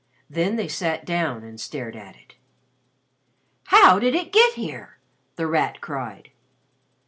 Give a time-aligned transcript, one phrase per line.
[0.27, 2.33] Then they sat down and stared at it.
[3.65, 4.97] "How did it get here?"
[5.35, 6.31] The Rat cried.